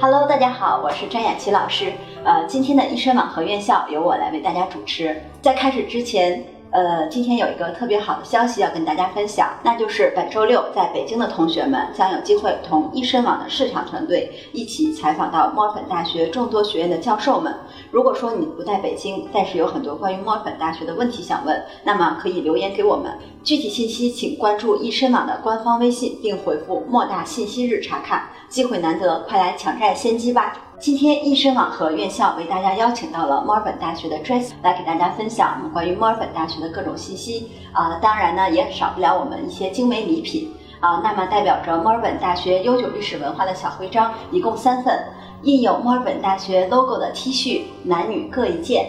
[0.00, 1.92] Hello，大家好，我是张雅琪老师。
[2.24, 5.22] 呃，今天的医生网和院校由我来为大家主持。
[5.40, 6.44] 在开始之前，
[6.74, 17.54] 呃，今天有一个特别好的消息要跟大家分享，那就是本周六在北京的同学们将有机会同医生网的市场团队一起采访到墨尔本大学众多学院的教授们。
[17.92, 23.18] 如果说你不在北京，但是有很多关于墨尔本大学的问题想问，那么可以留言给我们。
[23.44, 28.30] 具体信息请关注医生网的官方微信，并回复“莫大信息日”查看。
[28.48, 30.56] 机会难得，快来抢占先机吧！
[30.80, 41.00] 今天易申网和院校为大家邀请到了墨尔本大学的 Trace 来给大家分享我们关于墨尔本大学的各种信息啊，当然呢也少不了我们一些精美礼品啊。
[41.02, 44.98] 那么代表着墨尔本大学悠久历史文化的小徽章一共三份，
[45.42, 48.86] 印有墨尔本大学 logo 的 T 恤，男女各一件。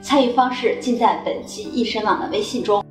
[0.00, 2.85] 参与方式尽在本期易申网的微信中。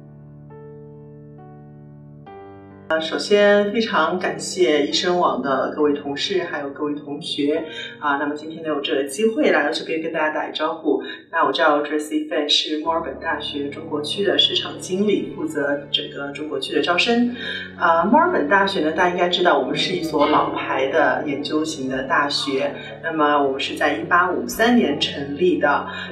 [3.00, 7.66] 首先非常感谢医生网的各位同事，还有各位同学
[8.00, 8.18] 啊。
[8.18, 11.02] 那么今天能有这个机会来到这边跟大家打一招呼。
[11.32, 17.36] 那我叫 Tracy Fan，是墨尔本大学中国区的市场经理，负责整个中国区的招生。
[17.78, 22.74] 啊，墨尔本大学呢，大家应该知道，我们是一所老牌的研究型的大学。
[23.04, 25.70] 那么我们是在一八五三年成立的，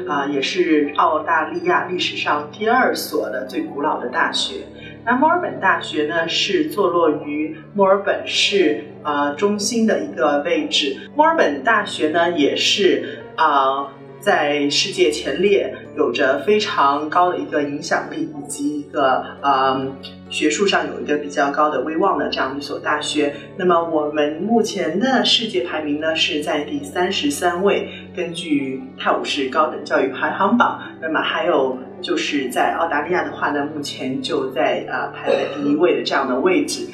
[0.07, 4.65] 啊，也是澳大利亚历史上第二所的最古老的大学。
[5.05, 10.97] 那墨尔本大学呢，是坐落于墨尔本市呃中心的一个位置。
[11.15, 13.89] 墨尔本大学呢，也是啊
[14.21, 19.85] 在世界前列，有着非常高的一个影响力，以及一个呃
[20.29, 23.33] 学术上有一个比较高的威望的这样一所大学。
[23.57, 30.79] 那么我们目前的世界排名呢，是在第三十三位，根据泰晤士高等教育排行榜。
[31.01, 31.77] 那么还有。
[32.03, 36.85] 就是在澳大利亚的话呢，目前就在呃排在第一位的这样的位置。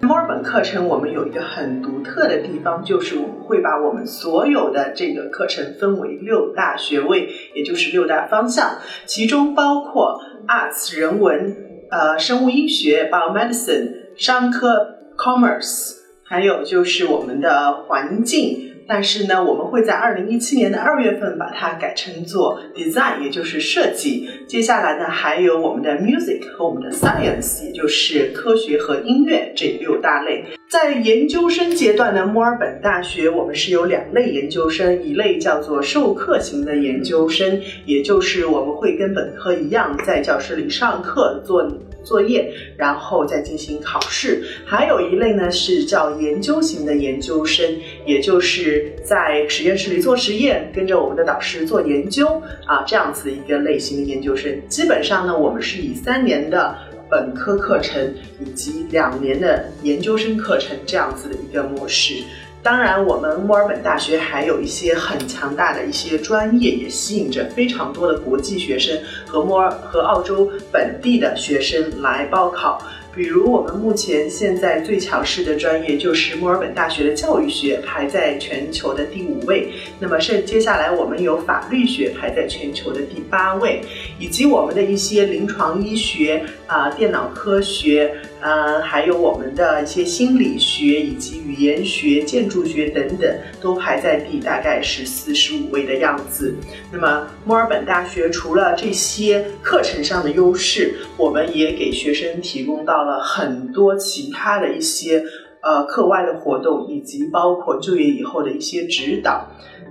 [0.00, 11.54] 墨尔本课程我们有一个很独特的地方，就是我们会把我们所有的这个课程分为六大学位，也就是六大方向，其中包括 Arts 人文、
[11.90, 18.70] 呃生物医学、Biomedicine、商科、Commerce，还有就是我们的环境。
[18.92, 24.28] 但是呢，我们会在二零一七年的二月份把它改成做 design，也就是设计。
[24.46, 30.44] 接下来呢，还有我们的 music 和我们的 science，也就是科学和音乐这六大类。
[30.68, 41.66] 在研究生阶段呢，墨尔本大学我们是有两类研究生，一类叫做授课型的研究生，也就是我们会跟本科一样在教室里上课做。
[42.04, 44.42] 作业，然后再进行考试。
[44.66, 47.64] 还有一类呢是叫研究型的研究生，
[48.04, 54.52] 也就是在实验室里做实验，跟着我们的导师做研究啊，这样子一个类型的研究生。
[54.68, 56.76] 基本上呢，我们是以三年的
[57.10, 62.22] 本科课程以及两年的研究生课程这样子的一个模式。
[62.62, 72.80] 当然，我们墨尔本大学还有一些很强大的一些专业，也吸引着非常多的国际学生和墨尔和澳洲本地的学生来报考。
[73.14, 79.70] 比如我们目前现在最强势的专业就是墨尔本大学的教育学，排在全球的第五位。
[80.00, 83.82] 那么是接下来我们有法律学排在全球的第八位，
[84.18, 93.30] 以及我们的一些临床医学啊、电脑科学，呃，还有我们的一些心理学以及语言学、建筑学等等，
[93.60, 96.54] 都排在第大概是四十五位的样子。
[96.90, 103.01] 那么墨尔本大学除了这些课程上的优势，我们也给学生提供到。
[103.04, 105.24] 了很多其他的一些
[105.62, 109.48] 呃课外的活动，以及包括就业以后的一些指导。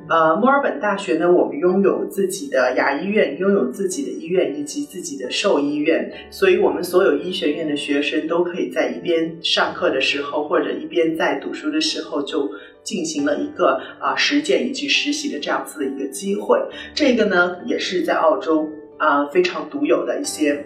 [0.09, 12.49] 呃，墨尔本大学呢，我们拥有自己的牙医院，拥有自己的医院以及自己的兽医院，所以我们所有医学院的学生都可以在一边上课的时候，或者一边在读书的时候，就
[12.83, 16.59] 进行了一个啊实践以及实习的这样子的一个机会。
[16.93, 18.67] 这个呢，也是在澳洲
[18.97, 20.65] 啊非常独有的一些。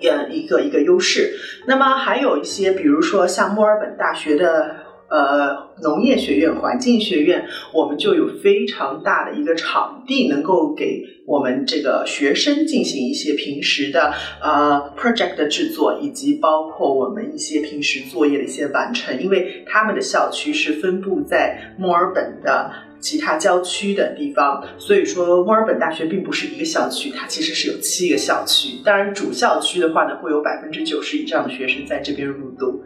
[0.00, 1.34] 呃，一个一个优势。
[1.66, 14.12] 那么还有一些，比如说像墨尔本大学的呃农业学院、环境学院，我们就有非常大的一个场地，能够给我们这个学生进行一些平时的
[14.42, 19.22] 呃 project 的制作，以及包括我们一些平时作业的一些完成。
[19.22, 22.70] 因为他们的校区是分布在墨尔本的。
[23.00, 28.78] 其他郊区的地方，所以说墨尔本大学并不是一个校区，它其实是有七个校区。
[28.82, 32.82] 当然，主校区的话呢，会有百分之九十以上的学生在这边入读。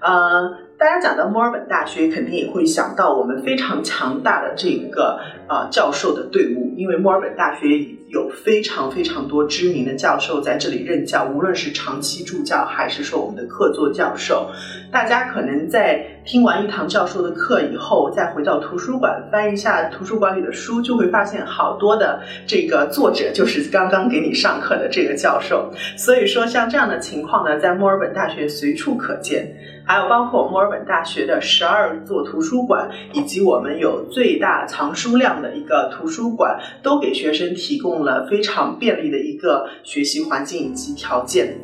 [0.00, 0.50] 呃，
[0.84, 7.66] 大家讲到墨尔本大学，肯定也会想到我们非常强大的这个呃教授的队伍，因为墨尔本大学
[8.08, 14.50] 有非常非常多知名的教授在这里任教，无论是长期助教还是说我们的客座教授。
[14.92, 25.72] 大家可能在听完一堂教授的课以后，再回到图书馆翻一下图书馆里的书，就会发现好多的这个作者就是刚刚给你上课的这个教授。
[25.96, 29.50] 所以说，像这样的情况呢，在墨尔本大学随处可见。
[29.86, 41.56] 还有包括墨尔本大学的十二座图书馆，以及我们有最大藏书量的一个图书馆，都给学生提供了非常便利的一个学习环境以及条件。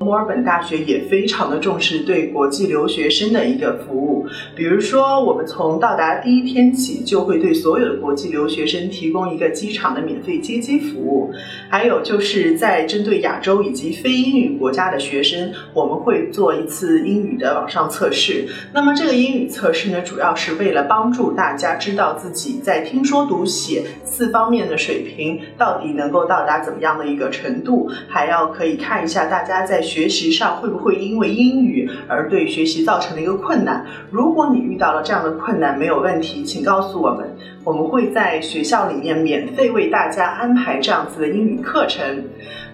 [0.00, 4.26] 墨尔本大学也非常的重视对国际留学生的一个服务，
[4.56, 11.30] 比如说，我们从到达第一天起，就会对所有的国际留学生提供一个机场的免费接机服务，
[11.68, 18.48] 还有就是在针对亚洲以及非英语国家的学生，我们会做一次英语的网上测试。
[18.72, 29.89] 那么这个英语测试呢，主要是为了帮助大家知道自己在听说读写四方面的水平到底能够到达怎么样的一个程度，还要可以看一下大家在。
[29.90, 33.84] 学习上会不会因为英语而对学习造成了一个困难？
[34.12, 42.24] 如果你遇到了这样的困难，没有问题，请告诉我们，我们会在学校里面免费为大家安排这样子的英语课程。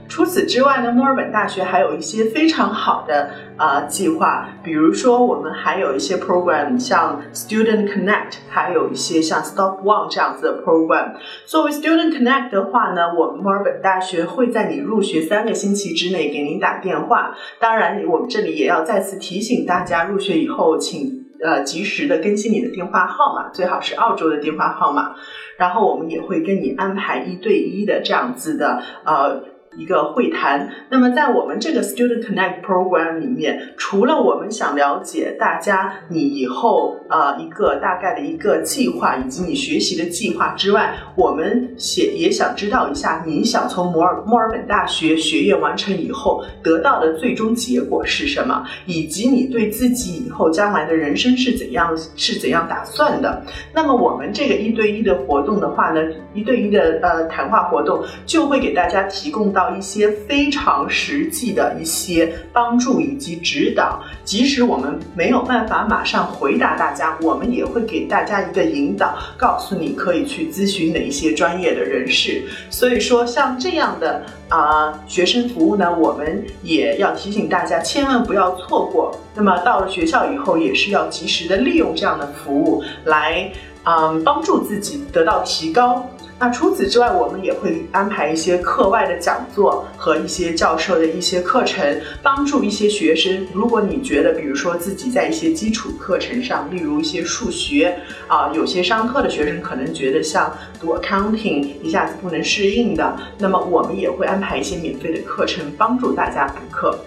[0.09, 11.15] 除此之外呢，墨尔本大学还有一些非常好的啊计划，比如说我们还有一些 program，像 Student Connect，还有一些像 Stop One 这样子的 program。
[11.45, 17.35] 作为 Student Connect 的话呢，我们墨尔本大学会在你入学三个星期之内给您打电话。
[17.59, 25.15] 当然，我们这里也要再次提醒大家，入学以后请呃及时的更新你的电话号码，最好是澳洲的电话号码。
[25.57, 29.56] 然后我们也会跟你安排一对一的这样子的呃。
[29.77, 30.69] 一个会谈。
[30.89, 53.43] 那么，在我们这个 Student Connect Program 里面，除了我们想了解大家你以后呃一个大概的一个计划以及你学习的计划之外，我们写也想知道一下你想从墨尔墨尔本大学学业完成以后得到的最终结果是什么，以及你对自己以后将来的人生是怎样是怎样打算的。
[53.75, 56.01] 那么，我们这个一对一的活动的话呢，
[56.33, 59.66] 一对一的呃谈话活动就会给大家提供到。
[59.75, 72.45] 一些非常实际的一些帮助以及指导，即使我们没有办法马上回答大家，我们也会给大家一个引导，告诉你可以去咨询哪一些专业的人士。
[72.71, 79.19] 所以说，像这样的啊学生服务呢，我们也要提醒大家，千万不要错过。
[79.35, 83.51] 那么到了学校以后，也是要及时的利用这样的服务来
[83.85, 86.09] 嗯帮助自己得到提高。
[86.39, 91.83] 那除此之外，我们也会安排一些课外的讲座和一些教授的一些课程，
[92.23, 93.47] 帮助一些学生。
[93.55, 97.99] 如果你觉得，比如说自己在一些基础课程上，例如一些数学
[98.29, 106.99] 啊，有些上课的学生可能觉得像读 accounting 一下子不能适应的，那么我们也会安排一些免费的课程，帮助大家补课。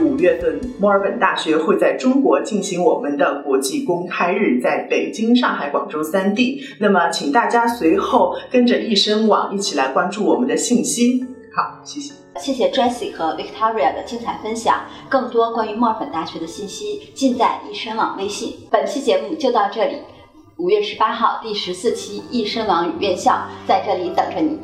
[0.00, 6.60] 五月份，墨尔本大学会在中国进行我们的国际公开日，在北京、上海、广州三地。
[6.80, 11.24] 那么，请大家随后跟着易生网一起来关注我们的信息。
[11.54, 12.12] 好，谢谢。
[12.40, 14.80] 谢谢 Jessie 和 Victoria 的精彩分享。
[15.08, 18.56] 更多关于墨尔本大学的信息，尽在易生网微信。
[18.70, 19.98] 本期节目就到这里。
[20.56, 24.58] 五月十八号，第十四期易生网与院校在这里等着你。